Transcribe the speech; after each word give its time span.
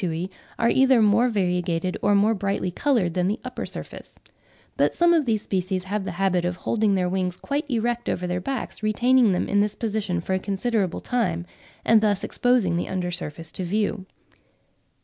and 0.01 0.09
quadrifid 0.09 0.29
Noctuae 0.29 0.29
are 0.57 0.69
either 0.71 0.99
more 0.99 1.27
variegated 1.29 1.95
or 2.01 2.15
more 2.15 2.33
brightly 2.33 2.71
coloured 2.71 3.13
than 3.13 3.27
the 3.27 3.39
upper 3.45 3.67
surface; 3.67 4.17
but 4.75 4.95
some 4.95 5.13
of 5.13 5.27
these 5.27 5.43
species 5.43 5.83
have 5.83 6.05
the 6.05 6.13
habit 6.13 6.43
of 6.43 6.55
"holding 6.55 6.95
their 6.95 7.07
wings 7.07 7.37
quite 7.37 7.69
erect 7.69 8.09
over 8.09 8.25
their 8.25 8.41
backs, 8.41 8.81
retaining 8.81 9.31
them 9.31 9.47
in 9.47 9.59
this 9.59 9.75
position 9.75 10.19
for 10.19 10.33
a 10.33 10.39
considerable 10.39 11.01
time," 11.01 11.45
and 11.85 12.01
thus 12.01 12.23
exposing 12.23 12.77
the 12.77 12.89
under 12.89 13.11
surface 13.11 13.51
to 13.51 13.63
view. 13.63 14.07